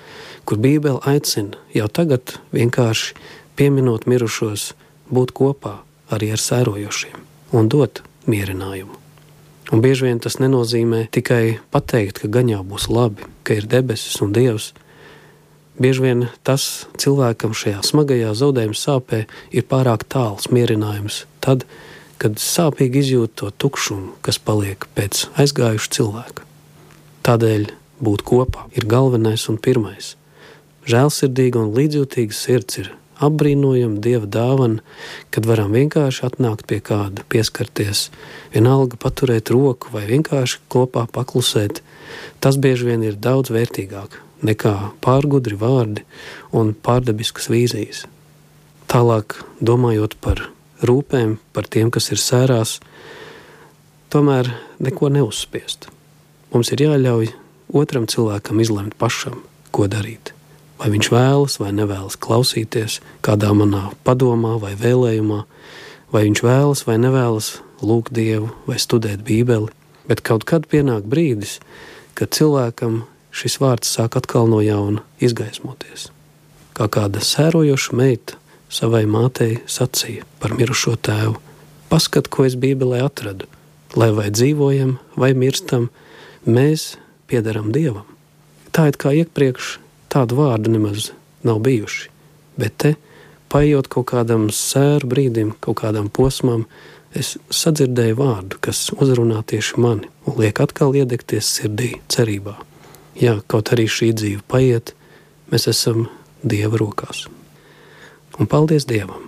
kur 0.42 0.58
Bībele 0.58 0.98
aicina 1.06 1.54
jau 1.70 1.86
tagad 1.86 2.34
vienkārši 2.50 3.14
pieminot 3.54 4.10
mirušos, 4.10 4.72
būt 5.06 5.36
kopā 5.38 5.78
arī 6.10 6.34
ar 6.34 6.42
sērojošiem 6.42 7.26
un 7.54 7.68
dot 7.72 8.02
mierinājumu. 8.30 8.96
Un 9.68 9.82
bieži 9.84 10.06
vien 10.06 10.20
tas 10.20 10.38
nenozīmē 10.40 11.06
tikai 11.12 11.58
pateikt, 11.72 12.22
ka 12.22 12.30
gan 12.32 12.48
jau 12.48 12.62
būs 12.64 12.88
labi, 12.88 13.26
ka 13.44 13.58
ir 13.58 13.68
debesis 13.68 14.16
un 14.24 14.32
dievs. 14.32 14.72
Bieži 15.78 16.06
vien 16.06 16.24
tas 16.46 16.86
cilvēkam 16.98 17.52
šajā 17.54 17.82
smagajā 17.86 18.32
zaudējuma 18.34 18.78
sāpē 18.78 19.20
ir 19.52 19.66
pārāk 19.68 20.06
tāls 20.08 20.48
mierinājums, 20.50 21.26
tad, 21.44 21.66
kad 22.18 22.40
sāpīgi 22.42 23.04
izjūt 23.04 23.36
to 23.38 23.50
tukšumu, 23.52 24.16
kas 24.24 24.40
paliek 24.40 24.88
pēc 24.96 25.28
aizgājuša 25.38 25.92
cilvēka. 25.98 26.48
Tādēļ 27.28 27.68
būt 28.02 28.24
kopā 28.26 28.66
ir 28.72 28.88
galvenais 28.88 29.44
un 29.52 29.60
pirmais. 29.60 30.14
Žēlsirdīga 30.88 31.60
un 31.60 31.74
līdzjūtīga 31.76 32.34
sirds 32.34 32.80
ir 32.80 32.94
apbrīnojama 33.24 34.00
dieva 34.04 34.28
dāvana, 34.30 34.82
kad 35.34 35.48
varam 35.48 35.74
vienkārši 35.74 36.24
atnākt 36.28 36.66
pie 36.70 36.78
kāda, 36.84 37.24
pieskarties, 37.32 38.08
vienalga 38.54 38.98
paturēt 39.00 39.52
roku 39.54 39.92
vai 39.94 40.06
vienkārši 40.10 40.62
kopā 40.72 41.06
paklusēt. 41.12 41.82
Tas 42.40 42.56
bieži 42.56 42.92
vien 42.92 43.04
ir 43.04 43.18
daudz 43.18 43.52
vērtīgāk 43.54 44.20
nekā 44.44 44.74
pārgudri 45.02 45.58
vārdi 45.58 46.04
un 46.54 46.72
pārdabiskas 46.74 47.50
vīzijas. 47.50 48.06
Tālāk, 48.88 49.36
domājot 49.60 50.16
par 50.22 50.46
rūpēm, 50.86 51.36
par 51.52 51.68
tiem, 51.68 51.90
kas 51.92 52.08
ir 52.14 52.22
sērās, 52.22 52.78
tomēr 54.14 54.54
neko 54.80 55.10
neuzspiest. 55.12 55.90
Mums 56.54 56.72
ir 56.72 56.86
jāļauj 56.86 57.34
otram 57.76 58.08
cilvēkam 58.08 58.64
izlemt 58.64 58.96
pašam, 58.96 59.42
ko 59.74 59.90
darīt. 59.90 60.37
Vai 60.78 60.92
viņš 60.94 61.08
vēlas 61.10 61.58
vai 61.58 61.72
nevēlas 61.74 62.18
klausīties 62.22 63.00
kādā 63.26 63.50
manā 63.56 63.88
padomā 64.06 64.54
vai 64.62 64.76
vēlējumā, 64.78 65.40
vai 66.14 66.22
viņš 66.28 66.42
vēlas 66.46 66.84
vai 66.86 66.98
nevēlas 67.02 67.56
lūgt 67.82 68.14
Dievu 68.14 68.52
vai 68.66 68.78
studēt 68.78 69.24
Bībeli, 69.26 69.72
bet 70.08 70.22
kaut 70.22 70.46
kad 70.48 70.68
pienāk 70.70 71.06
brīdis, 71.10 71.58
kad 72.14 72.30
cilvēkam 72.34 73.02
šis 73.34 73.58
vārds 73.62 73.90
sāk 73.90 74.16
atkal 74.18 74.48
no 74.50 74.60
jauna 74.64 75.02
izgaismoties. 75.22 76.08
Kā 76.78 76.86
kāda 76.86 77.22
sērojoša 77.26 77.98
meita 77.98 78.38
savai 78.70 79.04
mātei 79.10 79.58
sacīja 79.66 80.26
par 80.38 80.54
mirušo 80.54 80.94
tēvu: 80.94 81.36
Paskat, 81.90 82.28
ko 82.28 82.46
es 82.46 82.54
Bībelē 82.54 83.02
atradu, 83.02 83.48
lai 83.96 84.10
vai 84.14 84.28
dzīvojam, 84.30 84.98
vai 85.16 85.32
mirstam, 85.34 85.88
mēs 86.46 86.96
piederam 87.26 87.72
Dievam. 87.74 88.06
Tā 88.70 88.88
it 88.92 88.98
kā 89.00 89.14
iepriekš 89.16 89.78
tādu 90.12 90.38
vārdu 90.38 90.72
nemaz 90.72 91.10
nav 91.46 91.60
bijuši, 91.64 92.08
bet 92.58 92.76
te, 92.82 92.94
paiet 93.52 93.88
kaut 93.92 94.10
kādam 94.12 94.48
sēru 94.52 95.08
brīdim, 95.12 95.54
kaut 95.60 95.80
kādam 95.82 96.08
posmam, 96.12 96.66
es 97.16 97.36
sadzirdēju 97.54 98.18
vārdu, 98.18 98.58
kas 98.60 98.88
uzrunā 98.92 99.40
tieši 99.48 99.80
mani 99.80 100.10
un 100.28 100.38
liek 100.42 100.60
atkal 100.60 100.96
iedegties 100.96 101.48
sirdī, 101.56 101.94
cerībā. 102.12 102.58
Jā, 103.18 103.38
kaut 103.50 103.72
arī 103.74 103.88
šī 103.90 104.12
dzīve 104.14 104.44
paiet, 104.50 104.94
mēs 105.50 105.66
esam 105.70 106.06
Dieva 106.38 106.78
rokās. 106.78 107.24
Un 108.38 108.46
paldies 108.46 108.84
Dievam, 108.86 109.24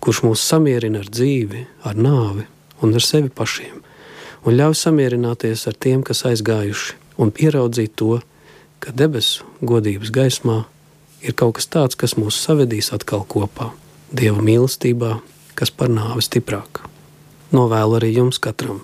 kurš 0.00 0.22
mūs 0.24 0.40
samierina 0.40 1.02
ar 1.02 1.10
dzīvi, 1.12 1.66
ar 1.84 1.98
nāvi 1.98 2.46
un 2.80 2.94
ar 2.96 3.04
sevi 3.04 3.28
pašiem, 3.28 3.82
un 4.46 4.56
ļauj 4.56 4.78
samierināties 4.80 5.66
ar 5.68 5.76
tiem, 5.76 6.00
kas 6.06 6.24
aizgājuši 6.30 6.96
un 7.20 7.34
ieraudzīt 7.34 7.98
to, 8.00 8.20
ka 8.82 8.92
debesu 8.94 9.46
godības 9.60 10.12
gaismā 10.14 10.62
ir 11.22 11.34
kaut 11.34 11.58
kas 11.58 11.68
tāds, 11.70 11.98
kas 11.98 12.16
mūs 12.18 12.38
savedīs 12.38 12.92
atkal 12.94 13.26
kopā, 13.26 13.72
Dieva 14.08 14.40
mīlestībā, 14.40 15.18
kas 15.58 15.68
par 15.68 15.90
nāvi 15.92 16.22
stiprāk. 16.24 16.80
Novēlu 17.52 17.98
arī 17.98 18.14
jums 18.14 18.38
katram 18.40 18.78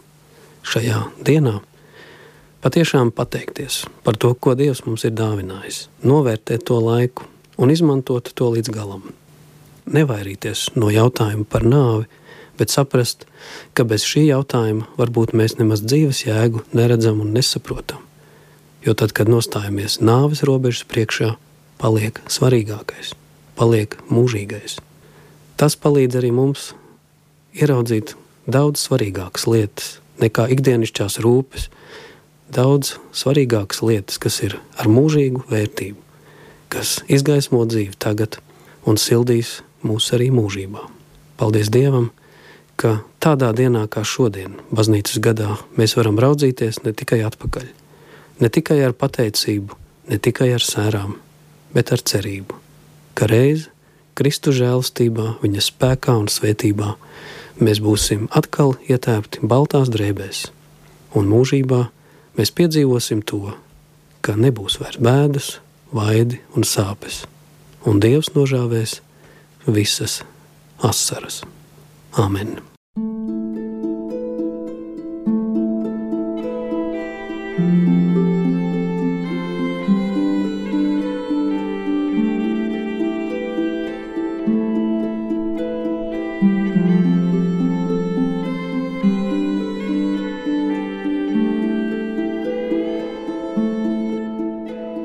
šajā 0.65 1.01
dienā 1.25 1.63
patiešām 2.65 3.13
pateikties 3.13 3.85
par 4.05 4.17
to, 4.21 4.35
ko 4.35 4.53
Dievs 4.57 4.85
mums 4.85 5.05
ir 5.09 5.15
dāvinājis, 5.17 5.87
novērtēt 6.05 6.67
to 6.69 6.79
laiku 6.81 7.25
un 7.57 7.73
izmantot 7.73 8.31
to 8.37 8.51
līdz 8.53 8.73
galam. 8.73 9.05
Nevairīties 9.85 10.71
no 10.81 10.89
jautājuma 10.93 11.45
par 11.49 11.65
nāvi, 11.69 12.09
bet 12.61 12.73
saprast, 12.73 13.27
ka 13.77 13.85
bez 13.89 14.05
šī 14.09 14.27
jautājuma 14.31 14.89
varbūt 15.01 15.35
mēs 15.37 15.59
nemaz 15.61 15.85
dzīves 15.85 16.25
jēgu 16.25 16.65
neredzam 16.73 17.21
un 17.25 17.33
nesaprotam. 17.37 18.04
Jo 18.85 18.93
tad, 18.93 19.15
kad 19.17 19.31
nostājamies 19.33 19.99
nāves 20.05 20.45
robežas 20.45 20.85
priekšā, 20.89 21.35
paliek 21.81 22.21
svarīgākais, 22.29 23.15
paliek 23.57 23.97
mūžīgais. 24.13 24.77
Tas 25.57 25.77
palīdz 25.81 26.21
arī 26.21 26.31
mums 26.35 26.73
ieraudzīt 27.57 28.13
daudz 28.45 28.83
svarīgākas 28.85 29.47
lietas 29.49 29.95
nekā 30.21 30.47
ikdienišķās 30.55 31.19
rūpes, 31.25 31.69
daudz 32.53 32.97
svarīgākas 33.17 33.83
lietas, 33.83 34.19
kas 34.21 34.41
ir 34.45 34.59
ar 34.79 34.91
mūžīgu 34.91 35.47
vērtību, 35.51 35.99
kas 36.69 37.01
izgaismo 37.09 37.65
dzīvi 37.67 37.97
tagad 37.99 38.39
un 38.85 39.01
sildīs 39.01 39.63
mūs 39.85 40.11
arī 40.17 40.31
mūžībā. 40.35 40.85
Paldies 41.41 41.71
Dievam, 41.73 42.11
ka 42.77 43.01
tādā 43.23 43.51
dienā 43.57 43.87
kā 43.91 44.05
šodien, 44.07 44.59
baznīcas 44.75 45.19
gadā, 45.23 45.57
mēs 45.79 45.97
varam 45.99 46.21
raudzīties 46.21 46.83
ne 46.85 46.93
tikai 46.95 47.23
atpakaļ, 47.27 47.71
ne 48.41 48.51
tikai 48.51 48.81
ar 48.85 48.95
pateicību, 48.99 49.77
ne 50.11 50.19
tikai 50.19 50.51
ar 50.55 50.65
sērām, 50.65 51.17
bet 51.75 51.93
ar 51.95 52.03
cerību, 52.03 52.59
ka 53.19 53.29
reiz 53.31 53.69
Kristu 54.15 54.53
žēlastībā, 54.55 55.41
viņa 55.43 55.63
spēkā 55.65 56.15
un 56.21 56.29
svētībā 56.31 56.93
mēs 57.59 57.81
būsim 57.83 58.29
atkal 58.31 58.77
ietērpti 58.87 59.43
baltās 59.51 59.91
drēbēs, 59.91 60.45
un 61.19 61.31
mūžībā 61.31 61.81
mēs 62.39 62.55
piedzīvosim 62.55 63.25
to, 63.27 63.57
ka 64.23 64.37
nebūs 64.39 64.79
vairs 64.83 65.01
bēdas, 65.03 65.49
vaidi 65.95 66.39
un 66.55 66.67
sāpes, 66.67 67.25
un 67.87 67.99
Dievs 68.03 68.33
nožāvēs 68.39 69.01
visas 69.67 70.23
asaras. 70.83 71.43
Amen! 72.15 72.74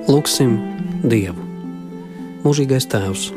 Lūksim 0.10 0.56
Dievu, 1.06 1.44
mūžīgais 2.42 2.88
Tēvs, 2.90 3.28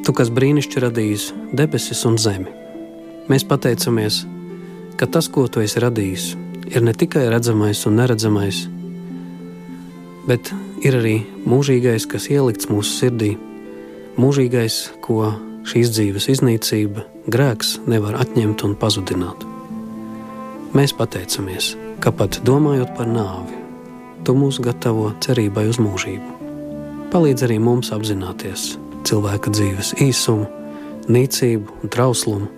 Tu, 0.00 0.14
kas 0.16 0.30
brīnišķīgi 0.34 0.80
radījis 0.82 1.26
debesis 1.54 2.00
un 2.08 2.16
zemi. 2.18 2.50
Mēs 3.30 3.44
pateicamies, 3.46 4.24
ka 4.98 5.06
tas, 5.06 5.28
ko 5.30 5.44
Tu 5.46 5.62
esi 5.62 5.78
radījis, 5.84 6.24
ir 6.66 6.82
ne 6.82 6.96
tikai 6.98 7.28
redzamais 7.30 7.84
un 7.86 8.00
neredzamais, 8.00 8.64
bet 10.26 10.50
ir 10.82 10.98
arī 10.98 11.14
mūžīgais, 11.46 12.08
kas 12.10 12.26
ielikts 12.32 12.72
mūsu 12.72 12.90
sirdī, 12.96 13.30
mūžīgais, 14.18 14.80
ko 15.06 15.30
šīs 15.62 15.94
dzīves 15.94 16.26
iznīcība, 16.34 17.06
grēks 17.30 17.76
nevar 17.86 18.18
atņemt 18.24 18.66
un 18.66 18.74
pazudināt. 18.82 19.46
Mēs 20.74 20.96
pateicamies, 20.98 21.76
ka 22.02 22.10
pat 22.10 22.42
domājot 22.42 22.98
par 22.98 23.06
nāvi, 23.06 23.59
tu 24.24 24.34
mūs 24.36 24.60
gatavo 24.62 25.10
cerībai 25.24 25.66
uz 25.70 25.80
mūžību. 25.82 26.36
Palīdz 27.10 27.46
arī 27.46 27.58
mums 27.62 27.90
apzināties 27.94 28.76
cilvēka 29.08 29.52
dzīves 29.54 29.94
īsumu, 30.04 30.46
nīcību 31.10 31.80
un 31.82 31.92
trauslumu. 31.92 32.48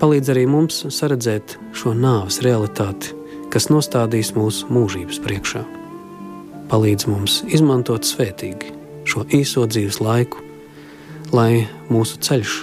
Palīdz 0.00 0.32
arī 0.34 0.44
mums 0.50 0.82
saredzēt 0.92 1.56
šo 1.76 1.94
nāves 1.96 2.42
realitāti, 2.44 3.14
kas 3.52 3.70
nostādīs 3.72 4.34
mūsu 4.36 4.68
mūžības 4.68 5.22
priekšā. 5.24 5.62
Palīdz 6.68 7.06
mums 7.08 7.40
izmantot 7.46 8.04
svētīgi 8.04 8.74
šo 9.06 9.22
īso 9.32 9.64
dzīves 9.70 10.00
laiku, 10.02 10.42
lai 11.32 11.66
mūsu 11.88 12.18
ceļš 12.26 12.56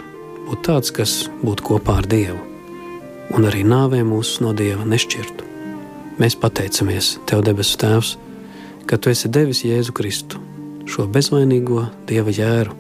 būtu 0.44 0.62
tāds, 0.68 0.92
kas 0.94 1.14
būtu 1.42 1.66
kopā 1.72 1.98
ar 2.04 2.10
Dievu, 2.10 2.38
un 3.34 3.48
arī 3.50 3.64
nāvē 3.66 4.04
mūs 4.06 4.38
no 4.44 4.54
Dieva 4.54 4.86
nešķirtu. 4.86 5.43
Mēs 6.22 6.36
pateicamies 6.38 7.16
Tev, 7.26 7.42
debesu 7.42 7.78
Tēvs, 7.82 8.14
ka 8.86 9.00
Tu 9.02 9.10
esi 9.10 9.30
devis 9.34 9.64
Jēzu 9.66 9.96
Kristu, 9.98 10.42
šo 10.86 11.08
bezvainīgo 11.10 11.88
Dieva 12.10 12.30
jēru, 12.30 12.76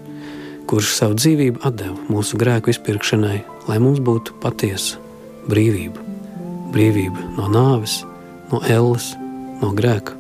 kurš 0.69 0.91
savu 0.99 1.17
dzīvību 1.17 1.71
deva 1.73 1.95
mūsu 2.13 2.37
grēku 2.37 2.69
izpirkšanai, 2.69 3.39
lai 3.69 3.77
mums 3.81 4.03
būtu 4.05 4.35
patiesa 4.43 5.01
brīvība. 5.49 6.03
Brīvība 6.73 7.25
no 7.39 7.49
nāves, 7.49 8.03
no 8.51 8.61
elles, 8.69 9.09
no 9.63 9.71
grēka. 9.73 10.13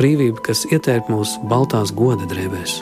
Brīvība, 0.00 0.40
kas 0.48 0.64
ietērp 0.72 1.12
mūsu 1.12 1.44
baltās 1.52 1.92
goda 1.92 2.24
drēbēs, 2.32 2.78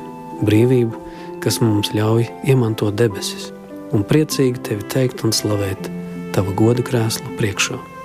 brīvība, 0.46 0.94
kas 1.42 1.58
mums 1.64 1.90
ļauj 1.96 2.28
iemantot 2.46 2.94
debesis 2.94 3.50
un 3.94 4.06
priecīgi 4.06 4.62
tevi 4.70 4.88
teikt 4.94 5.26
un 5.26 5.34
slavēt 5.34 5.90
tava 6.38 6.54
goda 6.54 6.86
krēsla 6.86 7.34
priekšā. 7.40 7.95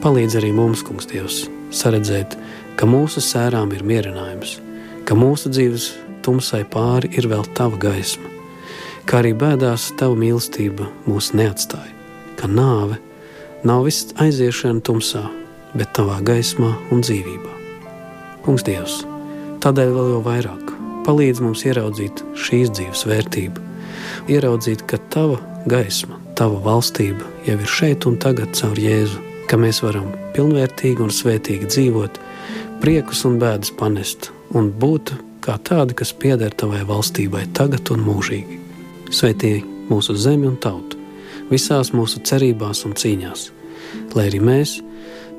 Palīdz 0.00 0.38
arī 0.38 0.48
mums, 0.56 0.80
Kungs, 0.80 1.04
Dievs, 1.04 1.42
saredzēt, 1.76 2.32
ka 2.80 2.86
mūsu 2.88 3.20
sērām 3.20 3.74
ir 3.76 3.82
mierinājums, 3.84 4.54
ka 5.04 5.12
mūsu 5.12 5.52
dzīves 5.52 5.90
tumsai 6.24 6.62
pāri 6.72 7.10
ir 7.20 7.28
vēl 7.28 7.44
tava 7.58 7.76
gaisma, 7.82 8.24
kā 9.04 9.20
arī 9.20 9.34
bēdās 9.36 9.90
tava 10.00 10.16
mīlestība 10.16 10.88
mūs 11.04 11.34
neatstāja, 11.36 11.92
ka 12.40 12.48
nāve 12.48 12.96
nav 13.68 13.84
viss 13.90 14.16
aiziešana 14.16 14.80
tumsā, 14.88 15.26
bet 15.76 15.92
tavā 15.92 16.22
gaismā 16.24 16.72
un 16.88 17.04
dzīvībā. 17.04 17.52
Kungs, 18.48 18.64
Dievs, 18.64 19.02
tādēļ 19.60 19.96
vēl 20.00 20.12
jau 20.16 20.26
vairāk 20.32 20.76
palīdz 21.04 21.44
mums 21.44 21.68
ieraudzīt 21.68 22.24
šīs 22.40 22.72
dzīves 22.72 23.04
vērtību, 23.04 23.70
ieraudzīt, 24.32 24.88
ka 24.88 24.96
tava 25.12 25.42
gaisma, 25.68 26.16
tava 26.40 26.56
valstība 26.64 27.34
jau 27.44 27.60
ir 27.60 27.74
šeit 27.80 28.08
un 28.08 28.16
tagad 28.16 28.56
caur 28.56 28.80
Jēzu 28.80 29.28
ka 29.50 29.58
mēs 29.58 29.80
varam 29.82 30.12
pilnvērtīgi 30.36 31.02
un 31.02 31.10
svētīgi 31.10 31.66
dzīvot, 31.72 32.18
priekus 32.82 33.24
un 33.26 33.40
bēdas 33.42 33.72
panest 33.74 34.30
un 34.54 34.70
būt 34.70 35.12
kā 35.42 35.56
tādi, 35.66 35.96
kas 35.98 36.12
pieder 36.14 36.54
tavai 36.54 36.84
valstībai 36.86 37.48
tagad 37.56 37.90
un 37.90 38.04
mūžīgi. 38.06 38.60
Svētī 39.10 39.56
mūsu 39.90 40.14
zemi 40.14 40.46
un 40.46 40.54
tautu, 40.62 40.98
visās 41.50 41.90
mūsu 41.96 42.22
cerībās 42.30 42.84
un 42.86 42.94
cīņās, 42.94 43.48
lai 44.14 44.28
arī 44.30 44.42
mēs, 44.44 44.76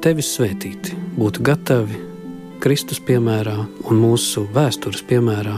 tevis 0.04 0.34
svētīti, 0.36 0.98
būtu 1.16 1.46
gatavi 1.48 2.04
Kristus 2.62 3.00
piemērā 3.08 3.56
un 3.88 4.02
mūsu 4.04 4.44
vēstures 4.54 5.06
piemērā 5.08 5.56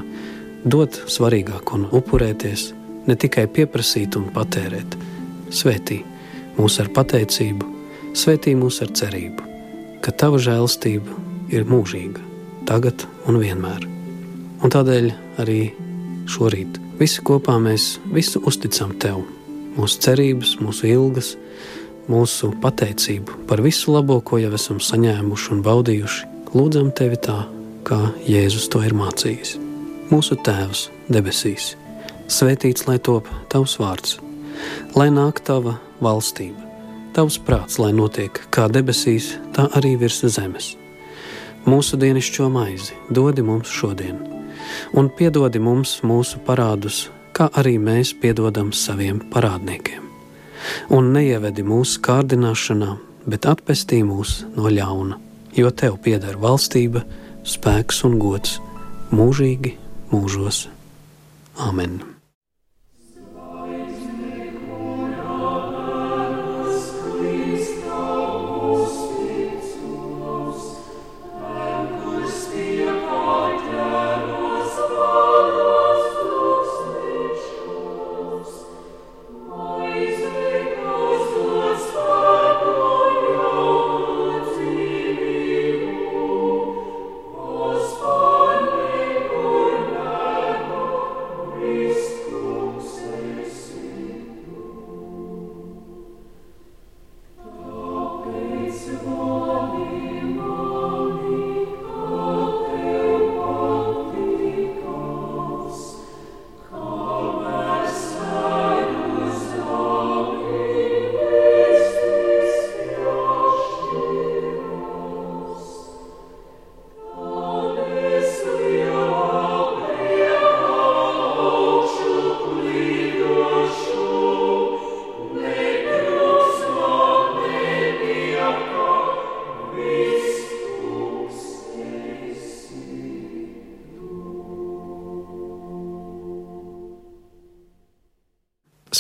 dot 0.64 1.02
svarīgāk 1.10 1.74
un 1.76 1.90
upurēties, 1.90 2.70
ne 3.10 3.18
tikai 3.20 3.50
pieprasīt 3.52 4.16
un 4.20 4.30
patērēt. 4.36 5.00
Svētī 5.54 6.04
mūs 6.56 6.78
ar 6.80 6.94
pateicību, 6.94 7.73
Svētī 8.14 8.52
mūs 8.54 8.76
ar 8.86 8.92
cerību, 8.94 9.42
ka 10.06 10.12
Tava 10.14 10.38
žēlstība 10.38 11.16
ir 11.50 11.64
mūžīga, 11.66 12.22
tagad 12.70 13.08
un 13.26 13.40
vienmēr. 13.42 13.88
Un 14.62 14.74
tādēļ 14.74 15.08
arī 15.42 15.62
šorīt 16.30 16.78
visi 17.00 17.24
kopā 17.26 17.56
mēs 17.58 17.96
visu 18.14 18.38
uzticam 18.46 18.92
Tev, 19.02 19.24
mūsu 19.74 20.04
cerības, 20.06 20.52
mūsu 20.62 20.92
ilgas, 20.92 21.32
mūsu 22.06 22.52
pateicību 22.62 23.48
par 23.50 23.64
visu 23.66 23.96
labo, 23.96 24.20
ko 24.22 24.38
jau 24.38 24.52
esam 24.54 24.78
saņēmuši 24.78 25.50
un 25.56 25.64
baudījuši. 25.66 26.30
Lūdzam 26.54 26.92
Tevi 26.94 27.18
tā, 27.18 27.40
kā 27.88 27.98
Jēzus 28.30 28.68
to 28.70 28.84
ir 28.86 28.94
mācījis. 28.94 29.56
Mūsu 30.12 30.38
Tēvs 30.46 30.84
debesīs, 31.10 31.72
svētīts 32.30 32.86
lai 32.86 33.00
top 33.02 33.32
Tavs 33.50 33.80
vārds, 33.82 34.20
lai 34.94 35.10
nāk 35.10 35.42
Tava 35.50 35.80
valstība 35.98 36.73
Tavs 37.14 37.36
prāts, 37.46 37.78
lai 37.78 37.92
notiek 37.94 38.40
kā 38.50 38.64
debesīs, 38.74 39.36
tā 39.54 39.68
arī 39.78 39.92
virs 40.02 40.24
zemes. 40.34 40.72
Mūsu 41.70 41.98
dienascho 42.02 42.48
maizi 42.50 42.96
dodi 43.14 43.44
mums 43.46 43.70
šodien, 43.70 44.18
un 44.98 45.12
piedodi 45.14 45.62
mums 45.62 46.00
mūsu 46.02 46.42
parādus, 46.48 47.12
kā 47.38 47.52
arī 47.54 47.76
mēs 47.78 48.16
piedodam 48.18 48.72
saviem 48.74 49.22
parādniekiem. 49.34 50.02
Un 50.90 51.12
neievedi 51.14 51.62
mūsu 51.68 52.02
kārdināšanā, 52.02 52.96
bet 53.30 53.46
atpestī 53.46 54.02
mūs 54.08 54.40
no 54.58 54.72
ļauna, 54.74 55.20
jo 55.54 55.70
tev 55.70 56.00
pieder 56.02 56.40
valstība, 56.42 57.06
spēks 57.46 58.02
un 58.10 58.18
gods 58.18 58.58
mūžīgi 59.14 59.78
mūžos. 60.10 60.66
Āmen! 61.62 62.13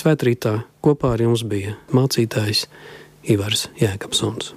Svētrītā 0.03 0.51
kopā 0.83 1.13
ar 1.15 1.21
jums 1.23 1.45
bija 1.47 1.77
mācītājs 1.95 2.65
Ivars 3.31 3.69
Jēkabsons. 3.79 4.51